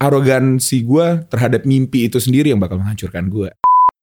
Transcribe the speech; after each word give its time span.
arogansi 0.00 0.80
gue 0.80 1.28
terhadap 1.28 1.68
mimpi 1.68 2.08
itu 2.08 2.16
sendiri 2.16 2.48
yang 2.48 2.58
bakal 2.58 2.80
menghancurkan 2.80 3.28
gue. 3.28 3.52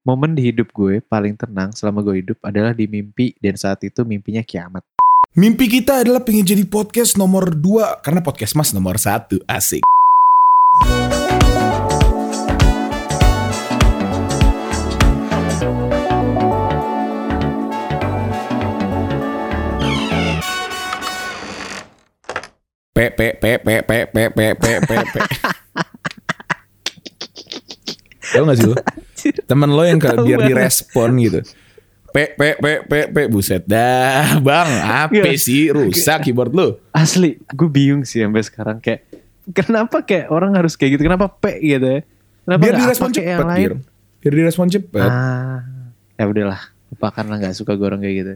Momen 0.05 0.38
di 0.38 0.54
hidup 0.54 0.70
gue 0.71 1.01
paling 1.01 1.33
tenang 1.33 1.73
selama 1.73 2.05
gue 2.05 2.21
hidup 2.21 2.38
adalah 2.46 2.71
di 2.71 2.85
mimpi 2.85 3.33
dan 3.42 3.57
saat 3.57 3.81
itu 3.81 4.05
mimpinya 4.05 4.46
kiamat. 4.46 4.86
Mimpi 5.33 5.65
kita 5.65 6.05
adalah 6.05 6.21
pengen 6.21 6.46
jadi 6.46 6.63
podcast 6.70 7.18
nomor 7.18 7.49
2 7.49 8.05
karena 8.05 8.21
podcast 8.21 8.54
mas 8.54 8.71
nomor 8.78 9.02
1 9.02 9.41
asik. 9.49 9.81
P 22.93 22.98
P 23.18 23.20
P 23.41 23.45
P 23.66 23.70
P 23.82 23.91
P 24.14 24.18
P 24.29 24.39
P 24.57 24.66
P 24.86 24.91
P 25.09 25.16
Tahu 28.27 28.43
gak 28.43 28.57
sih 28.57 28.67
lo? 28.67 28.75
Temen 29.43 29.69
lo 29.69 29.81
yang 29.81 29.97
ke- 29.97 30.15
biar 30.17 30.39
direspon 30.43 31.09
gitu. 31.17 31.39
P 32.08 32.33
P 32.33 32.41
P 32.58 32.66
P 32.83 32.94
P 33.11 33.17
buset 33.27 33.61
dah 33.63 34.36
bang 34.47 34.69
apa 34.81 35.11
Iya. 35.13 35.36
sih 35.36 35.69
rusak 35.69 36.23
keyboard 36.23 36.52
lo? 36.52 36.80
Asli, 36.89 37.36
gue 37.38 37.69
bingung 37.69 38.03
sih 38.03 38.23
sampai 38.23 38.41
sekarang 38.41 38.80
kayak 38.80 39.05
kenapa 39.53 40.02
kayak 40.02 40.27
orang 40.27 40.55
harus 40.55 40.73
kayak 40.73 40.97
gitu? 40.97 41.03
Kenapa 41.05 41.27
P 41.30 41.59
gitu 41.59 41.83
ya? 41.83 42.02
Kenapa 42.44 42.61
Biar 42.63 42.75
direspon 42.80 43.09
cepet 43.11 43.27
yang 43.27 43.44
lain? 43.44 43.59
biar, 43.59 43.73
biar 44.17 44.33
direspon 44.33 44.67
cepet. 44.67 45.03
Ah, 45.03 45.59
ya 46.16 46.25
udahlah, 46.25 46.61
lah 46.95 47.38
nggak 47.38 47.53
suka 47.53 47.75
gue 47.75 47.86
orang 47.86 48.00
kayak 48.00 48.16
gitu. 48.17 48.33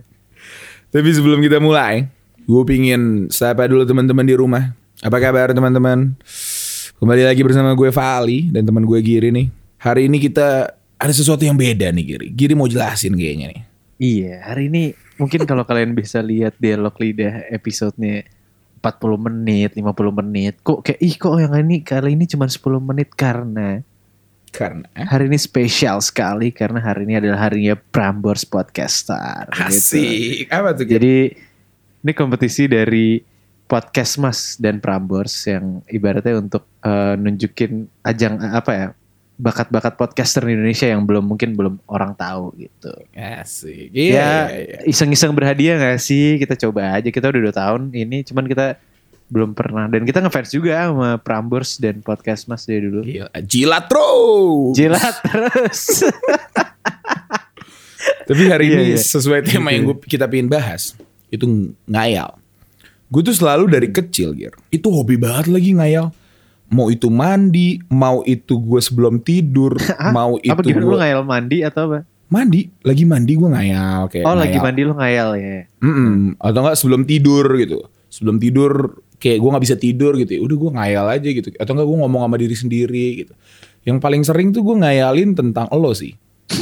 Tapi 0.91 1.09
sebelum 1.15 1.39
kita 1.39 1.57
mulai, 1.57 2.11
gue 2.43 2.63
pingin 2.67 3.31
sapa 3.31 3.65
dulu 3.65 3.87
teman-teman 3.87 4.27
di 4.27 4.35
rumah. 4.35 4.75
Apa 4.99 5.17
kabar 5.17 5.49
teman-teman? 5.49 6.13
Kembali 6.99 7.23
lagi 7.23 7.41
bersama 7.41 7.71
gue 7.71 7.89
Fali 7.89 8.51
dan 8.51 8.61
teman 8.61 8.83
gue 8.83 8.99
Giri 8.99 9.31
nih. 9.31 9.47
Hari 9.81 10.05
ini 10.05 10.21
kita 10.21 10.77
ada 10.77 11.09
sesuatu 11.09 11.41
yang 11.41 11.57
beda 11.57 11.89
nih 11.89 12.05
Giri. 12.13 12.27
Giri 12.29 12.53
mau 12.53 12.69
jelasin 12.69 13.17
kayaknya 13.17 13.49
nih. 13.49 13.61
Iya, 13.97 14.35
hari 14.45 14.69
ini 14.69 14.93
mungkin 15.17 15.41
kalau 15.49 15.65
kalian 15.65 15.97
bisa 15.97 16.21
lihat 16.21 16.53
dialog 16.61 16.93
lidah 17.01 17.49
episodenya 17.49 18.29
40 18.77 19.25
menit, 19.25 19.73
50 19.73 20.21
menit. 20.21 20.61
Kok 20.61 20.85
kayak 20.85 21.01
ih 21.01 21.17
kok 21.17 21.33
yang 21.41 21.57
ini 21.57 21.81
kali 21.81 22.13
ini 22.13 22.29
cuma 22.29 22.45
10 22.45 22.61
menit 22.77 23.09
karena 23.17 23.81
Karena 24.51 24.83
hari 25.07 25.31
ini 25.31 25.39
spesial 25.41 25.97
sekali 26.03 26.53
karena 26.53 26.77
hari 26.83 27.09
ini 27.09 27.17
adalah 27.17 27.49
harinya 27.49 27.73
Prambors 27.73 28.45
Podcaster. 28.45 29.49
gitu. 29.49 29.97
asik. 29.97 30.45
Apa 30.53 30.77
tuh 30.77 30.85
Giri? 30.85 30.93
Jadi 30.93 31.17
ini 32.05 32.11
kompetisi 32.13 32.69
dari 32.69 33.17
podcast 33.65 34.21
Mas 34.21 34.61
dan 34.61 34.77
Prambors 34.77 35.33
yang 35.49 35.81
ibaratnya 35.89 36.37
untuk 36.37 36.69
eh, 36.85 37.17
nunjukin 37.17 37.89
ajang 38.05 38.37
eh, 38.43 38.53
apa 38.53 38.71
ya 38.77 38.87
bakat-bakat 39.41 39.97
podcaster 39.97 40.45
di 40.45 40.53
Indonesia 40.53 40.85
yang 40.85 41.01
belum 41.01 41.25
mungkin 41.25 41.57
belum 41.57 41.81
orang 41.89 42.13
tahu 42.13 42.53
gitu. 42.61 42.93
Asik. 43.17 43.89
ya 43.89 43.97
Iya, 43.97 44.29
iya. 44.53 44.77
iseng-iseng 44.85 45.33
berhadiah 45.33 45.81
gak 45.81 45.97
sih? 45.97 46.37
Kita 46.37 46.53
coba 46.53 47.01
aja. 47.01 47.09
Kita 47.09 47.25
udah 47.25 47.41
dua 47.41 47.55
tahun 47.55 47.89
ini, 47.89 48.21
cuman 48.21 48.45
kita 48.45 48.77
belum 49.33 49.57
pernah. 49.57 49.89
Dan 49.89 50.05
kita 50.05 50.21
ngefans 50.21 50.53
juga 50.53 50.85
sama 50.85 51.17
Prambors 51.17 51.81
dan 51.81 52.05
podcast 52.05 52.45
Mas 52.45 52.69
dari 52.69 52.85
dulu. 52.85 53.01
Gila, 53.01 53.33
jilat 53.41 53.85
terus. 53.89 54.73
Jilat 54.77 55.15
terus. 55.27 55.81
Tapi 58.29 58.43
hari 58.45 58.65
Iya, 58.69 58.77
ini 58.77 58.85
iya. 58.93 58.99
sesuai 59.01 59.41
tema 59.41 59.73
yang 59.73 59.89
gue, 59.89 59.97
kita 60.05 60.29
pengen 60.29 60.47
bahas 60.47 60.93
itu 61.33 61.73
ngayal. 61.89 62.37
Gue 63.11 63.21
tuh 63.25 63.35
selalu 63.35 63.67
dari 63.67 63.87
kecil 63.91 64.31
Gir. 64.31 64.53
Itu 64.69 64.87
hobi 64.93 65.17
banget 65.17 65.49
lagi 65.51 65.73
ngayal. 65.75 66.13
Mau 66.71 66.87
itu 66.87 67.11
mandi, 67.11 67.83
mau 67.91 68.23
itu 68.23 68.55
gue 68.55 68.79
sebelum 68.79 69.19
tidur, 69.19 69.75
mau 70.15 70.39
itu 70.39 70.55
apa 70.55 70.63
gimana 70.63 70.83
lu 70.83 70.87
gue 70.87 70.99
ngayal 71.03 71.21
mandi 71.27 71.57
atau 71.67 71.81
apa? 71.91 71.99
mandi, 72.31 72.71
lagi 72.87 73.03
mandi 73.03 73.33
gue 73.35 73.49
ngayal 73.51 74.07
kayak. 74.07 74.23
Oh 74.23 74.33
lagi 74.39 74.55
ngayal. 74.55 74.63
mandi 74.63 74.81
lu 74.87 74.93
ngayal 74.95 75.29
ya. 75.35 75.67
Mm-mm. 75.83 76.39
Atau 76.39 76.59
enggak 76.63 76.77
sebelum 76.79 77.01
tidur 77.03 77.45
gitu. 77.59 77.83
Sebelum 78.07 78.39
tidur 78.39 79.03
kayak 79.19 79.37
gue 79.43 79.49
nggak 79.51 79.65
bisa 79.67 79.75
tidur 79.75 80.15
gitu. 80.15 80.31
ya. 80.31 80.39
Udah 80.39 80.55
gue 80.55 80.71
ngayal 80.71 81.05
aja 81.11 81.27
gitu. 81.27 81.51
Atau 81.59 81.75
enggak 81.75 81.87
gue 81.91 81.97
ngomong 82.07 82.23
sama 82.23 82.37
diri 82.39 82.55
sendiri 82.55 83.07
gitu. 83.27 83.33
Yang 83.83 83.97
paling 83.99 84.23
sering 84.23 84.55
tuh 84.55 84.63
gue 84.63 84.79
ngayalin 84.79 85.35
tentang 85.35 85.67
lo 85.75 85.91
sih. 85.91 86.15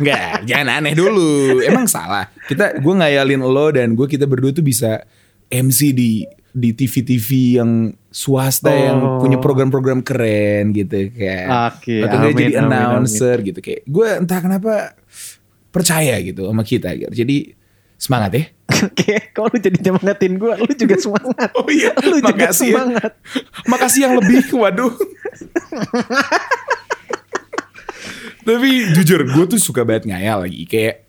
Enggak, 0.00 0.44
jangan 0.44 0.82
aneh 0.82 0.94
dulu. 0.94 1.62
Emang 1.62 1.86
salah. 1.86 2.28
Kita 2.50 2.82
gue 2.82 2.94
ngayalin 2.98 3.42
lo 3.46 3.70
dan 3.70 3.94
gue 3.94 4.06
kita 4.10 4.26
berdua 4.26 4.50
tuh 4.50 4.66
bisa 4.66 5.06
MC 5.48 5.94
di 5.94 6.26
di 6.54 6.70
TV-TV 6.70 7.28
yang 7.58 7.70
swasta 8.08 8.70
yang 8.70 8.98
Oh. 9.02 9.18
punya 9.18 9.36
program-program 9.36 10.00
keren 10.00 10.70
gitu 10.70 11.10
kayak 11.10 11.74
Oke, 11.74 11.98
atau 11.98 12.16
amin, 12.16 12.30
jadi 12.30 12.44
amin, 12.56 12.70
announcer 12.70 13.36
gitu 13.42 13.58
kayak 13.58 13.82
gue 13.84 14.08
entah 14.14 14.38
kenapa 14.38 14.94
percaya 15.68 16.14
gitu 16.22 16.46
sama 16.46 16.62
kita 16.62 16.94
gitu. 16.94 17.10
Jadi 17.10 17.58
semangat 17.98 18.30
ya. 18.32 18.44
Oke, 18.86 19.34
kalau 19.34 19.50
lu 19.50 19.58
jadi 19.58 19.78
nyemangatin 19.80 20.38
gue, 20.38 20.52
lu 20.56 20.72
juga 20.72 20.96
semangat. 20.96 21.50
Oh 21.58 21.66
iya, 21.66 21.90
lu 22.00 22.22
juga 22.22 22.30
makasih 22.30 22.68
ya. 22.68 22.74
semangat. 22.78 23.12
Makasih 23.72 24.00
yang 24.00 24.14
lebih, 24.14 24.42
waduh. 24.54 24.94
Tapi 28.44 28.68
jujur, 28.92 29.24
gue 29.24 29.44
tuh 29.48 29.58
suka 29.58 29.82
banget 29.82 30.04
ngayal 30.06 30.44
lagi. 30.44 30.68
Kayak 30.68 31.03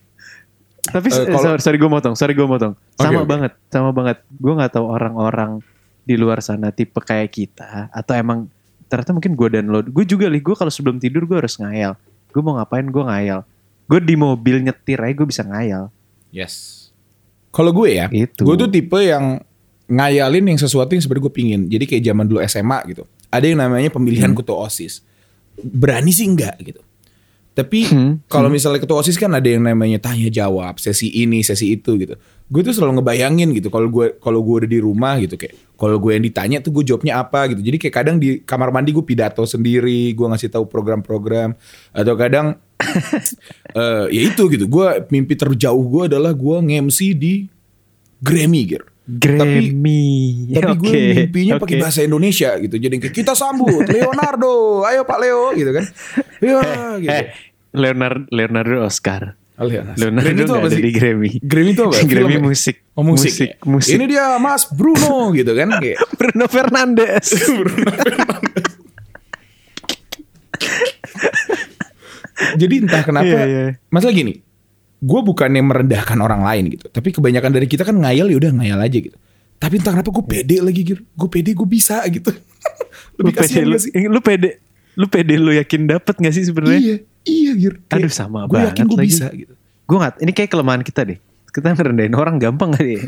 Tapi 0.85 1.07
Eh, 1.07 1.16
eh, 1.16 1.25
kalau- 1.28 1.44
sorry, 1.56 1.62
sorry 1.62 1.78
gue 1.78 1.90
motong, 1.90 2.13
sorry 2.13 2.34
gue 2.34 2.44
motong. 2.44 2.73
Sama 2.96 3.23
banget, 3.23 3.53
sama 3.68 3.90
banget. 3.90 4.18
Gue 4.31 4.53
nggak 4.53 4.72
tahu 4.72 4.85
orang-orang 4.85 5.59
di 6.01 6.16
luar 6.16 6.40
sana 6.40 6.69
tipe 6.69 6.97
kayak 6.97 7.29
kita 7.29 7.90
atau 7.90 8.13
emang 8.13 8.46
ternyata 8.85 9.12
mungkin 9.12 9.34
gue 9.34 9.50
dan 9.51 9.66
lo. 9.66 9.81
Gue 9.81 10.06
juga 10.06 10.29
li, 10.29 10.38
gue 10.38 10.53
kalau 10.53 10.69
sebelum 10.69 10.97
tidur 10.97 11.25
gue 11.25 11.38
harus 11.38 11.57
ngayal. 11.57 11.97
Gue 12.29 12.41
mau 12.41 12.53
ngapain 12.56 12.85
gue 12.85 13.03
ngayal. 13.03 13.41
Gue 13.85 14.00
di 14.00 14.13
mobil 14.13 14.62
nyetir 14.62 14.97
aja 14.97 15.13
gue 15.13 15.25
bisa 15.25 15.41
ngayal. 15.41 15.90
yes. 16.29 16.81
Kalau 17.50 17.72
gue 17.72 17.96
ya, 17.96 18.12
Itu. 18.12 18.44
gue 18.44 18.56
tuh 18.57 18.67
tipe 18.67 19.00
yang 19.00 19.40
ngayalin 19.88 20.44
yang 20.44 20.59
sesuatu 20.59 20.91
yang 20.91 21.00
sebenarnya 21.00 21.23
gue 21.23 21.34
pingin. 21.34 21.62
Jadi 21.66 21.84
kayak 21.88 22.03
zaman 22.03 22.25
dulu 22.28 22.40
SMA 22.44 22.84
gitu. 22.85 23.07
Ada 23.31 23.46
yang 23.47 23.59
namanya 23.59 23.88
pemilihan 23.88 24.35
Hmm. 24.35 24.38
ketua 24.38 24.59
OSIS. 24.59 25.00
Berani 25.56 26.12
sih 26.12 26.28
enggak 26.28 26.59
gitu. 26.59 26.84
Tapi 27.56 27.88
Hmm, 27.88 28.20
kalau 28.28 28.52
misalnya 28.52 28.84
ketua 28.84 29.00
OSIS 29.00 29.16
kan 29.16 29.32
ada 29.32 29.48
yang 29.48 29.64
namanya 29.64 29.96
tanya 30.04 30.28
jawab, 30.28 30.76
sesi 30.76 31.08
ini, 31.08 31.40
sesi 31.40 31.72
itu 31.72 31.96
gitu. 31.96 32.20
Gue 32.52 32.62
tuh 32.68 32.76
selalu 32.76 33.00
ngebayangin 33.00 33.56
gitu 33.56 33.72
kalau 33.72 33.88
gue 33.88 34.20
kalau 34.20 34.44
gue 34.44 34.56
udah 34.68 34.70
di 34.70 34.80
rumah 34.84 35.16
gitu 35.24 35.40
kayak 35.40 35.56
kalau 35.80 35.96
gue 35.96 36.12
yang 36.20 36.24
ditanya 36.28 36.58
tuh 36.60 36.76
gue 36.76 36.84
jawabnya 36.84 37.24
apa 37.24 37.48
gitu. 37.56 37.64
Jadi 37.64 37.80
kayak 37.80 37.96
kadang 37.96 38.16
di 38.20 38.44
kamar 38.44 38.76
mandi 38.76 38.92
gue 38.92 39.08
pidato 39.08 39.48
sendiri, 39.48 40.12
gue 40.12 40.28
ngasih 40.28 40.52
tahu 40.52 40.68
program-program 40.68 41.56
atau 41.96 42.14
kadang 42.20 42.60
eh 43.80 44.06
ya 44.12 44.22
itu 44.36 44.44
gitu. 44.52 44.68
Gue 44.68 45.08
mimpi 45.08 45.40
terjauh 45.40 45.86
gue 45.88 46.04
adalah 46.12 46.36
gue 46.36 46.58
nge-MC 46.60 47.00
di 47.16 47.34
Grammy 48.20 48.68
gitu. 48.68 48.95
Grammy. 49.06 50.50
Tapi 50.50 50.74
gue 50.82 50.90
Oke, 50.90 51.02
mimpinya 51.14 51.54
pakai 51.62 51.78
oke. 51.78 51.84
bahasa 51.86 52.02
Indonesia 52.02 52.58
gitu. 52.58 52.76
Jadi 52.82 52.98
kita 53.14 53.38
sambut 53.38 53.86
Leonardo, 53.86 54.82
ayo 54.82 55.06
Pak 55.06 55.18
Leo 55.22 55.54
gitu 55.54 55.72
kan. 55.72 55.86
Ya 56.46 56.62
gitu. 57.00 57.10
Eh, 57.10 57.26
Leonardo 57.74 58.28
Leonardo 58.34 58.86
Oscar. 58.86 59.38
Oh, 59.56 59.64
Leonardo. 59.64 59.96
Leonardo 59.96 60.28
Grammy 60.28 60.44
itu 60.44 60.54
apa 60.54 60.68
sih? 60.68 60.84
di 60.84 60.92
Grammy. 60.92 61.30
Grammy 61.40 61.72
itu 61.72 61.82
apa? 61.88 61.96
Grammy 62.12 62.36
ya? 62.36 62.42
musik. 62.44 62.76
Oh 62.98 63.04
musik. 63.08 63.32
Musik, 63.32 63.50
ya? 63.50 63.56
musik. 63.64 63.94
Ini 63.96 64.06
dia 64.10 64.26
Mas 64.36 64.68
Bruno 64.68 65.32
gitu 65.32 65.52
kan. 65.56 65.70
Kayak 65.82 66.00
Bruno 66.20 66.46
Fernandes. 66.52 67.28
Jadi 72.60 72.74
entah 72.84 73.04
kenapa. 73.08 73.26
Iya, 73.26 73.42
iya. 73.48 73.66
Masalah 73.88 74.12
gini. 74.12 74.45
Gue 75.06 75.22
bukannya 75.22 75.62
merendahkan 75.62 76.18
orang 76.18 76.42
lain 76.42 76.74
gitu. 76.74 76.90
Tapi 76.90 77.14
kebanyakan 77.14 77.52
dari 77.54 77.68
kita 77.70 77.86
kan 77.86 77.94
ngayal 77.96 78.26
ya 78.26 78.38
udah 78.42 78.52
ngayal 78.58 78.80
aja 78.82 78.98
gitu. 78.98 79.14
Tapi 79.56 79.78
entah 79.78 79.94
kenapa 79.94 80.10
gue 80.10 80.26
pede 80.26 80.58
lagi 80.60 80.82
gitu. 80.82 81.02
Gue 81.14 81.30
pede 81.30 81.54
gue 81.54 81.68
bisa 81.70 82.02
gitu. 82.10 82.34
lu 83.22 83.22
Lebih 83.22 83.34
pede 83.38 83.46
kasihan 83.46 83.68
lu, 83.70 83.78
sih? 83.78 83.91
lu 83.94 84.20
pede 84.20 84.50
lu 84.96 85.06
pede 85.06 85.35
lu 85.38 85.52
yakin 85.53 85.82
dapet 85.85 86.16
gak 86.18 86.34
sih 86.34 86.44
sebenarnya? 86.44 86.82
Iya. 86.82 86.97
Iya 87.26 87.52
gitu. 87.58 87.78
Aduh 87.90 88.09
sama 88.09 88.46
Gue 88.46 88.66
yakin 88.66 88.85
banget 88.85 88.90
gue 88.90 88.97
lagi. 88.97 89.09
bisa 89.14 89.26
gitu. 89.29 89.53
Gue 89.85 89.97
nggak, 89.97 90.14
ini 90.18 90.32
kayak 90.34 90.50
kelemahan 90.50 90.82
kita 90.82 91.02
deh. 91.06 91.18
Kita 91.53 91.68
ngerendahin 91.72 92.16
orang 92.18 92.35
gampang 92.35 92.74
kali 92.74 92.91
ya. 92.97 93.03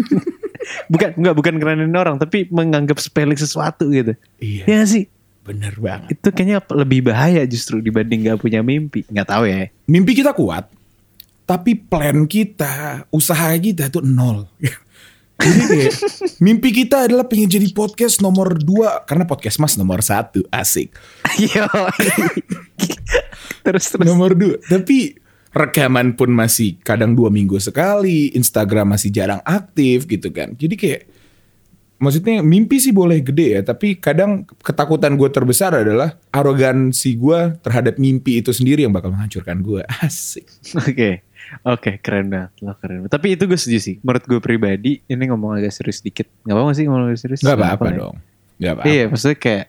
bukan 0.87 1.09
enggak 1.17 1.33
bukan 1.35 1.53
ngerendahin 1.57 1.95
orang 1.95 2.15
tapi 2.15 2.45
menganggap 2.47 2.97
sepele 2.97 3.33
sesuatu 3.33 3.89
gitu. 3.89 4.13
Iya. 4.37 4.63
Ya 4.65 4.73
nggak 4.77 4.89
sih? 4.89 5.03
Bener 5.41 5.73
banget. 5.79 6.11
Itu 6.13 6.27
kayaknya 6.29 6.59
lebih 6.75 7.07
bahaya 7.07 7.41
justru 7.47 7.79
dibanding 7.79 8.27
nggak 8.27 8.37
punya 8.37 8.59
mimpi. 8.61 9.07
Nggak 9.07 9.27
tahu 9.27 9.43
ya. 9.47 9.71
Mimpi 9.87 10.11
kita 10.13 10.35
kuat. 10.35 10.67
Tapi 11.47 11.79
plan 11.79 12.27
kita, 12.27 13.07
usaha 13.07 13.55
kita 13.55 13.87
tuh 13.87 14.03
nol. 14.03 14.51
Jadi 15.37 15.61
kayak 15.69 15.93
mimpi 16.43 16.69
kita 16.73 17.07
adalah 17.07 17.23
pengen 17.29 17.47
jadi 17.47 17.69
podcast 17.71 18.19
nomor 18.19 18.57
2 18.57 19.07
karena 19.07 19.23
podcast 19.23 19.61
mas 19.61 19.77
nomor 19.79 20.03
satu 20.03 20.43
asik. 20.51 20.91
Yo. 21.39 21.63
terus 23.63 23.85
terus. 23.87 24.07
Nomor 24.07 24.33
dua. 24.33 24.57
Tapi 24.65 25.13
rekaman 25.53 26.17
pun 26.17 26.33
masih 26.33 26.81
kadang 26.81 27.13
dua 27.13 27.29
minggu 27.29 27.61
sekali. 27.61 28.33
Instagram 28.33 28.97
masih 28.97 29.13
jarang 29.13 29.39
aktif 29.45 30.09
gitu 30.09 30.33
kan. 30.33 30.57
Jadi 30.57 30.75
kayak 30.75 31.01
maksudnya 32.01 32.45
mimpi 32.45 32.77
sih 32.77 32.93
boleh 32.93 33.21
gede 33.21 33.57
ya, 33.57 33.61
tapi 33.65 33.97
kadang 33.97 34.45
ketakutan 34.61 35.17
gue 35.17 35.29
terbesar 35.33 35.73
adalah 35.73 36.17
arogansi 36.29 37.17
gue 37.17 37.57
terhadap 37.61 37.97
mimpi 37.97 38.41
itu 38.41 38.53
sendiri 38.53 38.85
yang 38.85 38.93
bakal 38.93 39.13
menghancurkan 39.13 39.61
gue. 39.61 39.81
Asik. 40.05 40.45
Oke. 40.77 41.26
Oke, 41.63 41.99
keren 41.99 42.27
banget. 42.31 42.51
Lo 42.63 42.73
keren. 42.77 43.05
banget. 43.05 43.13
Tapi 43.13 43.27
itu 43.35 43.43
gue 43.47 43.59
setuju 43.59 43.79
sih. 43.79 43.95
Menurut 44.03 44.23
gue 44.25 44.39
pribadi, 44.39 44.99
ini 45.07 45.23
ngomong 45.31 45.59
agak 45.59 45.73
serius 45.73 45.99
dikit. 46.03 46.27
Gak 46.43 46.53
apa-apa 46.55 46.71
sih 46.75 46.83
ngomong 46.87 47.11
agak 47.11 47.21
serius? 47.21 47.41
Gak 47.43 47.57
apa-apa 47.57 47.85
dong. 47.93 48.15
Gak 48.57 48.71
apa-apa. 48.77 48.89
Iya, 48.89 49.03
maksudnya 49.09 49.37
kayak 49.37 49.65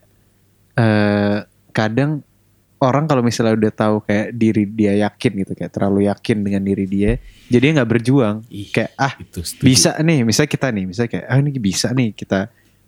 eh 0.78 1.38
kadang 1.74 2.22
orang 2.78 3.10
kalau 3.10 3.22
misalnya 3.26 3.58
udah 3.58 3.72
tahu 3.74 3.96
kayak 4.06 4.30
diri 4.34 4.64
dia 4.66 4.94
yakin 5.06 5.32
gitu, 5.42 5.52
kayak 5.58 5.72
terlalu 5.74 6.06
yakin 6.06 6.36
dengan 6.46 6.62
diri 6.62 6.86
dia, 6.86 7.12
jadi 7.50 7.74
nggak 7.78 7.90
berjuang. 7.90 8.46
Ih, 8.50 8.70
kayak 8.70 8.94
ah 8.94 9.12
itu 9.18 9.42
setuju. 9.42 9.66
bisa 9.66 9.90
nih, 9.98 10.22
misalnya 10.22 10.50
kita 10.50 10.66
nih, 10.70 10.84
misalnya 10.86 11.10
kayak 11.10 11.26
ah 11.26 11.38
ini 11.42 11.50
bisa 11.58 11.88
nih 11.90 12.10
kita 12.14 12.40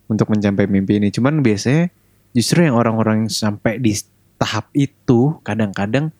untuk 0.06 0.26
mencapai 0.31 0.66
mimpi 0.70 1.02
ini. 1.02 1.10
Cuman 1.10 1.42
biasanya 1.42 1.90
justru 2.31 2.62
yang 2.66 2.78
orang-orang 2.78 3.26
yang 3.26 3.32
sampai 3.32 3.82
di 3.82 3.94
tahap 4.38 4.70
itu 4.72 5.38
kadang-kadang 5.42 6.14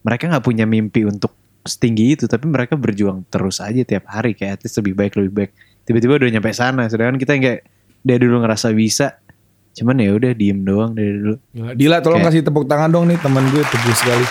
mereka 0.00 0.28
nggak 0.32 0.44
punya 0.44 0.64
mimpi 0.64 1.04
untuk 1.04 1.36
setinggi 1.70 2.18
itu, 2.18 2.24
tapi 2.26 2.50
mereka 2.50 2.74
berjuang 2.74 3.22
terus 3.30 3.62
aja 3.62 3.78
tiap 3.80 4.10
hari 4.10 4.34
kayak 4.34 4.58
at 4.58 4.66
least 4.66 4.76
lebih 4.82 4.98
baik 4.98 5.14
lebih 5.14 5.32
baik. 5.32 5.50
Tiba-tiba 5.86 6.18
udah 6.18 6.30
nyampe 6.30 6.50
sana, 6.50 6.90
sedangkan 6.90 7.16
kita 7.16 7.38
yang 7.38 7.44
kayak 7.46 7.60
dari 8.02 8.20
dulu 8.20 8.42
ngerasa 8.42 8.74
bisa, 8.74 9.22
cuman 9.70 10.02
ya 10.02 10.10
udah 10.10 10.32
diem 10.34 10.60
doang 10.60 10.92
dari 10.92 11.14
dulu. 11.14 11.34
Gila, 11.54 11.70
Dila 11.78 11.96
tolong 12.02 12.20
Kayak- 12.20 12.34
kasih 12.34 12.42
tepuk 12.42 12.64
tangan 12.66 12.90
dong 12.90 13.06
nih 13.06 13.18
teman 13.18 13.46
gue 13.48 13.62
teguh 13.62 13.94
sekali. 13.94 14.26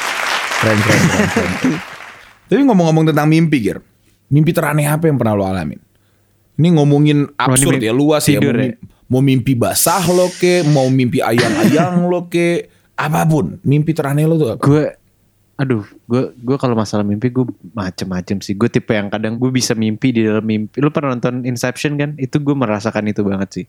Keren 0.60 0.78
keren 0.78 1.02
keren. 1.08 1.28
keren. 1.32 1.52
Tapi 2.50 2.62
ngomong-ngomong 2.66 3.06
tentang 3.14 3.28
mimpi, 3.30 3.58
Gir. 3.62 3.80
Mimpi 4.28 4.52
teraneh 4.52 4.86
apa 4.86 5.08
yang 5.08 5.16
pernah 5.16 5.34
lo 5.34 5.46
alamin? 5.46 5.80
Ini 6.60 6.76
ngomongin 6.76 7.24
absurd 7.40 7.80
mimpi 7.80 7.88
ya, 7.88 7.94
luas 7.96 8.24
ya. 8.28 8.36
tidur 8.36 8.52
Mau, 8.54 8.68
ya? 8.68 8.76
mau 9.08 9.22
mimpi 9.24 9.54
basah 9.56 10.04
lo 10.12 10.28
ke, 10.28 10.68
mau 10.68 10.92
mimpi 10.92 11.24
ayang-ayang 11.24 12.04
lo 12.06 12.28
ke, 12.28 12.68
apa 13.00 13.24
pun. 13.24 13.64
Mimpi 13.64 13.96
teraneh 13.96 14.28
lo 14.28 14.36
tuh 14.36 14.50
apa? 14.54 14.62
gue 14.62 14.84
aduh 15.60 15.84
gue 16.08 16.32
gue 16.34 16.56
kalau 16.56 16.72
masalah 16.72 17.04
mimpi 17.04 17.28
gue 17.28 17.44
macem-macem 17.70 18.40
sih. 18.40 18.56
Gue 18.56 18.72
tipe 18.72 18.90
yang 18.90 19.12
kadang 19.12 19.36
gue 19.36 19.52
bisa 19.52 19.76
mimpi 19.76 20.10
di 20.10 20.24
dalam 20.24 20.42
mimpi. 20.42 20.80
Lu 20.80 20.88
pernah 20.88 21.12
nonton 21.12 21.44
Inception 21.44 21.94
kan? 21.94 22.16
Itu 22.16 22.40
gue 22.40 22.56
merasakan 22.56 23.06
itu 23.06 23.22
banget 23.22 23.50
sih. 23.54 23.66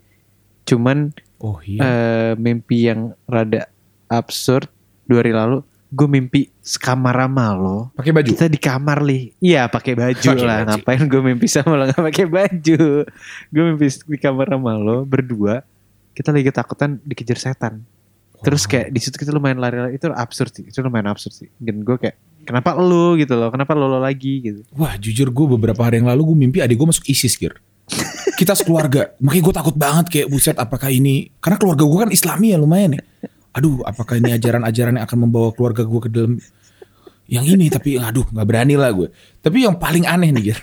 Cuman 0.65 1.11
Oh 1.39 1.59
iya. 1.61 1.81
eh, 1.81 2.33
mimpi 2.37 2.87
yang 2.87 3.17
rada 3.25 3.67
absurd 4.07 4.71
dua 5.05 5.25
hari 5.25 5.33
lalu 5.33 5.67
gue 5.91 6.07
mimpi 6.07 6.41
sekamar 6.63 7.19
sama 7.19 7.51
lo 7.51 7.91
Pakai 7.93 8.15
baju. 8.15 8.29
kita 8.31 8.47
di 8.47 8.57
kamar 8.57 9.03
li. 9.03 9.35
Iya 9.43 9.67
pakai 9.67 9.99
baju 9.99 10.15
Pakai 10.31 10.47
lah. 10.47 10.59
baju. 10.63 10.69
ngapain 10.79 11.03
gue 11.03 11.21
mimpi 11.25 11.47
sama 11.51 11.75
lo? 11.75 11.85
Nggak 11.91 12.03
pakai 12.07 12.27
baju. 12.29 12.83
Gue 13.51 13.63
mimpi 13.67 13.87
di 14.07 14.15
kamar 14.17 14.47
sama 14.49 14.73
lo 14.77 15.03
berdua. 15.03 15.67
Kita 16.15 16.31
lagi 16.31 16.47
ketakutan 16.47 17.03
dikejar 17.03 17.39
setan 17.41 17.83
terus 18.41 18.65
kayak 18.65 18.93
di 18.93 19.01
situ 19.01 19.17
kita 19.21 19.33
lumayan 19.33 19.61
lari-lari 19.61 20.01
itu 20.01 20.09
absurd 20.11 20.53
sih 20.53 20.65
itu 20.69 20.79
lumayan 20.81 21.13
absurd 21.13 21.35
sih 21.37 21.49
dan 21.61 21.85
gue 21.85 21.97
kayak 22.01 22.17
kenapa 22.45 22.73
lo 22.77 23.15
gitu 23.21 23.37
loh 23.37 23.53
kenapa 23.53 23.77
lo, 23.77 23.87
lo 23.87 24.01
lagi 24.01 24.41
gitu 24.41 24.61
Wah 24.77 24.97
jujur 24.97 25.29
gue 25.29 25.47
beberapa 25.57 25.81
hari 25.85 26.01
yang 26.01 26.09
lalu 26.09 26.33
gue 26.33 26.37
mimpi 26.47 26.59
adik 26.65 26.81
gue 26.81 26.89
masuk 26.89 27.05
ISIS 27.11 27.37
Gir. 27.37 27.59
Kita 28.39 28.57
sekeluarga. 28.57 29.13
Makanya 29.25 29.43
gue 29.45 29.55
takut 29.55 29.77
banget 29.77 30.07
kayak 30.09 30.29
buset 30.31 30.57
apakah 30.57 30.89
ini. 30.89 31.29
Karena 31.43 31.59
keluarga 31.59 31.85
gue 31.85 31.99
kan 32.07 32.11
islami 32.15 32.55
ya 32.55 32.59
lumayan 32.59 32.97
ya. 32.97 33.03
Aduh 33.53 33.83
apakah 33.83 34.17
ini 34.17 34.31
ajaran-ajaran 34.33 34.97
yang 34.97 35.05
akan 35.05 35.19
membawa 35.27 35.51
keluarga 35.53 35.83
gue 35.83 36.01
ke 36.01 36.11
dalam 36.11 36.39
yang 37.27 37.45
ini. 37.45 37.67
Tapi 37.69 37.99
aduh 37.99 38.25
gak 38.31 38.47
berani 38.47 38.79
lah 38.79 38.95
gue. 38.95 39.11
Tapi 39.43 39.67
yang 39.67 39.77
paling 39.77 40.07
aneh 40.07 40.31
nih 40.33 40.55
Gir. 40.55 40.61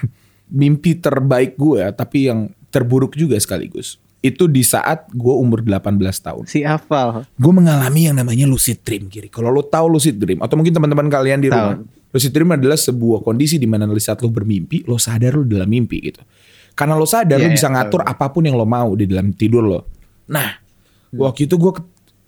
Mimpi 0.48 0.96
terbaik 0.96 1.60
gue 1.60 1.84
tapi 1.92 2.32
yang 2.32 2.50
terburuk 2.72 3.14
juga 3.14 3.36
sekaligus. 3.38 4.00
Itu 4.18 4.50
di 4.50 4.66
saat 4.66 5.08
gue 5.14 5.30
umur 5.30 5.62
18 5.62 5.94
tahun. 6.02 6.44
si 6.50 6.66
Afal 6.66 7.24
Gue 7.38 7.54
mengalami 7.54 8.10
yang 8.10 8.18
namanya 8.18 8.50
lucid 8.50 8.82
dream 8.82 9.08
kiri. 9.08 9.30
Kalau 9.30 9.54
lo 9.54 9.62
tahu 9.62 9.94
lucid 9.94 10.18
dream 10.18 10.42
atau 10.42 10.58
mungkin 10.58 10.74
teman-teman 10.74 11.06
kalian 11.06 11.38
di 11.40 11.48
Tahu. 11.48 11.54
rumah, 11.54 11.76
lucid 12.12 12.34
dream 12.34 12.50
adalah 12.50 12.76
sebuah 12.76 13.22
kondisi 13.22 13.62
di 13.62 13.70
mana 13.70 13.86
saat 14.02 14.20
lo 14.26 14.34
bermimpi, 14.34 14.84
lo 14.90 14.98
sadar 14.98 15.38
lo 15.38 15.46
dalam 15.46 15.70
mimpi 15.70 16.02
gitu. 16.02 16.22
Karena 16.74 16.98
lo 16.98 17.06
sadar 17.06 17.38
Iya, 17.38 17.46
lo 17.46 17.50
iya, 17.50 17.56
bisa 17.56 17.68
tahu. 17.70 17.76
ngatur 17.78 18.02
apa 18.06 18.26
pun 18.34 18.42
yang 18.46 18.58
lo 18.58 18.66
mau 18.66 18.98
di 18.98 19.06
dalam 19.06 19.30
tidur 19.38 19.64
lo. 19.64 19.80
Nah, 20.34 20.50
waktu 21.14 21.46
itu 21.46 21.56
gue 21.56 21.74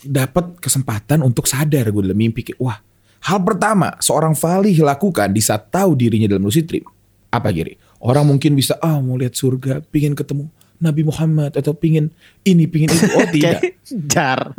dapat 0.06 0.62
kesempatan 0.62 1.26
untuk 1.26 1.50
sadar 1.50 1.90
gue 1.90 2.02
dalam 2.06 2.16
mimpi. 2.18 2.46
Kayak, 2.54 2.60
Wah, 2.62 2.78
hal 3.26 3.42
pertama 3.42 3.98
seorang 3.98 4.38
Falih 4.38 4.78
lakukan 4.86 5.34
di 5.34 5.42
saat 5.42 5.74
tahu 5.74 5.98
dirinya 5.98 6.30
dalam 6.30 6.46
lucid 6.46 6.70
dream. 6.70 6.86
Apa 7.30 7.50
Giri? 7.50 7.78
Orang 8.00 8.26
mungkin 8.30 8.56
bisa, 8.56 8.78
ah 8.80 8.98
mau 9.04 9.20
lihat 9.20 9.36
surga, 9.36 9.84
pingin 9.92 10.16
ketemu 10.16 10.48
Nabi 10.80 11.04
Muhammad 11.04 11.56
atau 11.60 11.76
pingin 11.76 12.12
ini, 12.48 12.66
pingin 12.66 12.92
itu. 12.92 13.08
Oh 13.16 13.28
tidak. 13.36 13.60
jar 14.08 14.56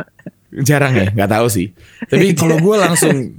Jarang 0.50 0.98
ya, 0.98 1.06
nggak 1.14 1.30
tahu 1.30 1.46
sih. 1.46 1.70
Tapi 2.10 2.34
kalau 2.40 2.58
gue 2.58 2.74
langsung, 2.74 3.38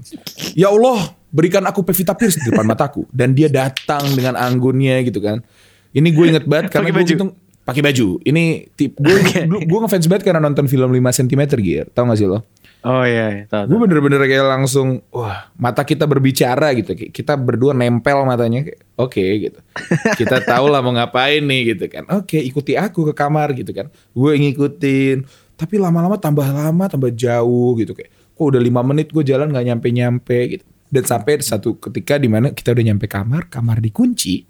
ya 0.55 0.71
Allah 0.71 1.11
berikan 1.31 1.63
aku 1.67 1.83
Pevita 1.83 2.15
Pierce 2.15 2.39
di 2.39 2.47
depan 2.51 2.63
mataku 2.63 3.03
dan 3.11 3.35
dia 3.35 3.51
datang 3.51 4.15
dengan 4.15 4.39
anggunnya 4.39 5.03
gitu 5.03 5.19
kan. 5.19 5.43
Ini 5.91 6.07
gue 6.07 6.25
inget 6.31 6.45
banget 6.47 6.71
karena 6.71 6.87
gue 6.87 7.03
baju. 7.03 7.11
hitung 7.11 7.31
pakai 7.67 7.81
baju. 7.83 8.07
Ini 8.23 8.43
tip 8.79 8.95
gue 8.95 9.17
gue 9.43 9.79
ngefans 9.83 10.07
banget 10.07 10.23
karena 10.23 10.39
nonton 10.39 10.71
film 10.71 10.87
5 10.87 11.19
cm 11.19 11.41
gear. 11.59 11.85
Tahu 11.91 12.03
gak 12.07 12.19
sih 12.19 12.27
lo? 12.31 12.47
Oh 12.81 13.03
iya 13.05 13.45
iya, 13.45 13.59
Gue 13.69 13.77
bener-bener 13.81 14.21
kayak 14.25 14.47
langsung 14.47 15.05
wah 15.13 15.49
mata 15.57 15.85
kita 15.85 16.09
berbicara 16.09 16.73
gitu. 16.77 16.93
Kita 16.93 17.37
berdua 17.37 17.77
nempel 17.77 18.25
matanya. 18.25 18.65
Oke 18.97 19.21
gitu. 19.49 19.59
Kita 20.19 20.41
tahu 20.41 20.69
lah 20.69 20.81
mau 20.81 20.93
ngapain 20.93 21.41
nih 21.41 21.75
gitu 21.75 21.85
kan. 21.89 22.05
Oke 22.13 22.41
ikuti 22.41 22.73
aku 22.77 23.09
ke 23.09 23.13
kamar 23.13 23.53
gitu 23.57 23.73
kan. 23.73 23.89
Gue 24.13 24.37
ngikutin. 24.37 25.25
Tapi 25.57 25.77
lama-lama 25.77 26.17
tambah 26.17 26.45
lama 26.45 26.89
tambah 26.89 27.13
jauh 27.13 27.77
gitu 27.77 27.93
kayak. 27.93 28.09
Kok 28.33 28.45
udah 28.57 28.61
lima 28.61 28.81
menit 28.81 29.13
gue 29.13 29.21
jalan 29.21 29.53
nggak 29.53 29.65
nyampe-nyampe 29.73 30.37
gitu. 30.57 30.65
Dan 30.91 31.03
sampai 31.07 31.39
satu 31.39 31.79
ketika 31.79 32.19
di 32.19 32.27
mana 32.27 32.51
kita 32.51 32.75
udah 32.75 32.83
nyampe 32.83 33.07
kamar, 33.07 33.47
kamar 33.47 33.79
dikunci. 33.79 34.43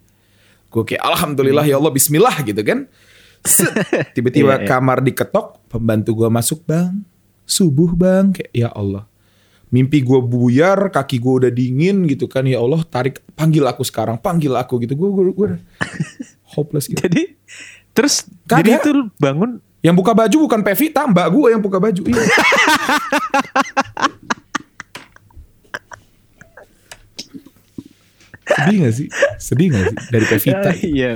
Gue 0.72 0.84
kayak 0.88 1.04
alhamdulillah 1.04 1.68
ya 1.68 1.78
Allah 1.78 1.92
Bismillah 1.94 2.36
gitu 2.48 2.64
kan. 2.64 2.88
Tiba-tiba 4.16 4.58
Iya, 4.58 4.64
iya. 4.64 4.70
kamar 4.70 5.02
diketok, 5.02 5.66
pembantu 5.70 6.14
gue 6.14 6.30
masuk 6.30 6.62
bang, 6.66 7.02
subuh 7.52 7.92
bang, 7.92 8.32
kayak 8.32 8.52
ya 8.56 8.72
Allah. 8.72 9.04
Mimpi 9.72 10.04
gue 10.04 10.20
buyar, 10.20 10.92
kaki 10.92 11.20
gue 11.20 11.34
udah 11.48 11.52
dingin 11.52 12.04
gitu 12.08 12.28
kan 12.28 12.44
ya 12.44 12.60
Allah 12.60 12.84
tarik 12.84 13.20
panggil 13.36 13.64
aku 13.68 13.84
sekarang, 13.84 14.16
panggil 14.20 14.56
aku 14.56 14.80
gitu. 14.84 14.96
Gue 14.96 15.12
gue 15.12 15.32
gue 15.32 15.48
hopeless 16.56 16.88
gitu. 16.88 17.04
jadi 17.08 17.36
terus 17.92 18.28
Kagak. 18.48 18.64
jadi 18.64 18.70
itu 18.80 18.90
bangun 19.20 19.60
Yang 19.82 19.96
buka 19.98 20.14
baju 20.14 20.38
bukan 20.46 20.62
Pevita, 20.62 21.10
mbak 21.10 21.28
gue 21.34 21.48
yang 21.58 21.62
buka 21.64 21.82
baju. 21.82 22.04
Iya. 22.06 22.22
Sedih 28.52 28.78
gak 28.84 28.94
sih? 28.94 29.08
Sedih 29.40 29.68
gak 29.72 29.84
sih? 29.90 29.98
Dari 30.12 30.26
Pevita. 30.28 30.70
iya 30.84 31.16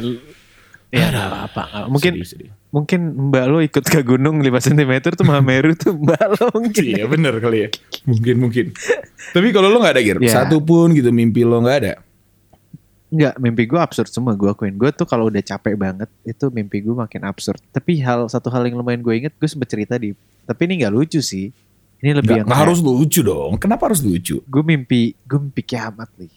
ya 0.93 1.11
nggak 1.11 1.27
apa-apa 1.27 1.91
mungkin 1.91 2.23
Sedih, 2.23 2.47
sedih. 2.47 2.49
Mungkin 2.75 3.31
mbak 3.31 3.45
lo 3.47 3.63
ikut 3.63 3.85
ke 3.87 4.03
gunung 4.03 4.43
5 4.43 4.51
cm 4.67 4.91
tuh 5.15 5.23
Mahameru 5.23 5.71
tuh 5.79 5.95
mbak 6.03 6.27
lo 6.35 6.51
mungkin 6.51 6.83
Iya 6.83 7.07
bener 7.07 7.39
kali 7.39 7.57
ya. 7.63 7.69
Mungkin 8.03 8.35
mungkin. 8.35 8.65
Tapi 9.31 9.47
kalau 9.55 9.71
lo 9.71 9.79
nggak 9.79 9.95
ada 9.95 10.03
Gir, 10.03 10.19
Ya. 10.19 10.43
satu 10.43 10.59
pun 10.59 10.91
gitu 10.91 11.07
mimpi 11.09 11.47
lo 11.47 11.63
nggak 11.63 11.77
ada. 11.79 11.93
Enggak, 13.05 13.39
mimpi 13.39 13.63
gue 13.63 13.79
absurd 13.79 14.11
semua 14.11 14.35
gue 14.35 14.49
akuin. 14.51 14.75
Gue 14.75 14.91
tuh 14.91 15.07
kalau 15.07 15.31
udah 15.31 15.39
capek 15.39 15.79
banget, 15.79 16.09
itu 16.27 16.51
mimpi 16.51 16.83
gue 16.83 16.91
makin 16.91 17.23
absurd. 17.23 17.63
Tapi 17.71 18.03
hal 18.03 18.27
satu 18.27 18.51
hal 18.51 18.67
yang 18.67 18.75
lumayan 18.75 18.99
gue 18.99 19.13
inget, 19.15 19.31
gue 19.39 19.47
sempet 19.47 19.71
cerita 19.71 19.95
di, 19.95 20.11
tapi 20.43 20.67
ini 20.67 20.83
nggak 20.83 20.91
lucu 20.91 21.23
sih. 21.23 21.47
Ini 22.03 22.11
lebih 22.11 22.43
Nggak, 22.43 22.51
yang 22.51 22.59
harus 22.59 22.83
lucu 22.83 23.23
dong. 23.23 23.55
Kenapa 23.55 23.87
harus 23.87 24.03
lucu? 24.03 24.43
Gue 24.43 24.63
mimpi, 24.67 25.15
gue 25.23 25.39
mimpi 25.39 25.63
kiamat 25.63 26.11
nih. 26.19 26.33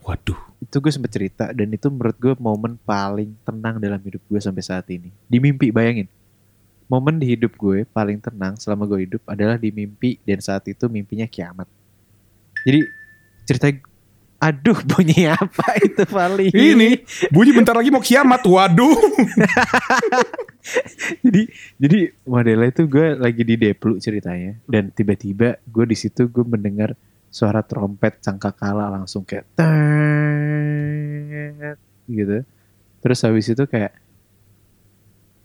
Waduh. 0.00 0.47
Itu 0.68 0.84
gue 0.84 0.92
sempet 0.92 1.10
cerita 1.10 1.50
dan 1.50 1.72
itu 1.72 1.88
menurut 1.88 2.16
gue 2.20 2.34
momen 2.36 2.76
paling 2.84 3.32
tenang 3.42 3.80
dalam 3.80 3.98
hidup 4.04 4.20
gue 4.28 4.40
sampai 4.40 4.62
saat 4.62 4.86
ini. 4.92 5.08
Di 5.24 5.40
mimpi, 5.40 5.72
bayangin. 5.72 6.06
Momen 6.88 7.20
di 7.20 7.36
hidup 7.36 7.56
gue 7.56 7.84
paling 7.88 8.20
tenang 8.20 8.56
selama 8.56 8.88
gue 8.88 9.08
hidup 9.08 9.22
adalah 9.28 9.60
di 9.60 9.68
mimpi 9.68 10.16
dan 10.24 10.40
saat 10.40 10.64
itu 10.68 10.88
mimpinya 10.88 11.28
kiamat. 11.28 11.68
Jadi 12.64 12.80
cerita 13.44 13.68
Aduh 14.38 14.78
bunyi 14.86 15.26
apa 15.34 15.66
itu 15.82 16.06
Vali? 16.06 16.54
Ini 16.54 17.02
bunyi 17.34 17.50
bentar 17.50 17.74
lagi 17.74 17.90
mau 17.90 17.98
kiamat. 17.98 18.46
Waduh. 18.46 18.94
jadi 21.26 21.42
jadi 21.74 21.98
modelnya 22.22 22.70
itu 22.70 22.86
gue 22.86 23.18
lagi 23.18 23.42
di 23.42 23.58
Deplu 23.58 23.98
ceritanya 23.98 24.54
dan 24.70 24.94
tiba-tiba 24.94 25.58
gue 25.66 25.84
di 25.90 25.96
situ 25.98 26.30
gue 26.30 26.46
mendengar 26.46 26.94
suara 27.28 27.60
trompet 27.60 28.18
sangkakala 28.20 28.88
langsung 28.88 29.22
kayak 29.22 29.44
tet 30.48 31.76
gitu 32.08 32.42
terus 32.98 33.20
habis 33.22 33.46
itu 33.46 33.64
kayak 33.68 33.92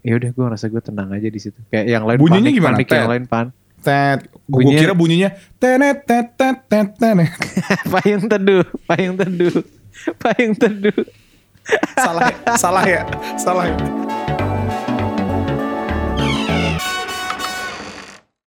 ya 0.04 0.16
udah 0.20 0.30
gue 0.32 0.44
ngerasa 0.44 0.68
gue 0.68 0.82
tenang 0.84 1.12
aja 1.12 1.28
di 1.28 1.40
situ 1.40 1.60
kayak 1.68 1.86
yang 1.88 2.04
lain 2.04 2.20
Bunyinya 2.20 2.50
panik, 2.52 2.56
gimana? 2.60 2.75
panik 2.75 2.88
Tet? 2.88 2.98
yang 3.00 3.10
lain 3.12 3.25
pan 3.28 3.48
Tet. 3.84 4.32
Gue 4.48 4.63
kira 4.80 4.96
bunyinya 4.96 5.36
tenet 5.60 6.08
tet 6.08 6.40
tet 6.40 6.56
tet 6.72 6.96
tenet. 6.96 7.28
payung 7.94 8.32
teduh 8.32 8.63
payung 8.88 9.20
teduh 9.20 9.60
payung 10.24 10.56
teduh 10.56 11.04
salah 12.00 12.32
ya, 12.32 12.38
salah 12.56 12.84
ya, 12.88 13.04
salah 13.36 13.66
ya. 13.68 14.02